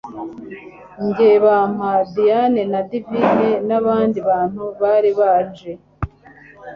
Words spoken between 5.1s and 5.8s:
baje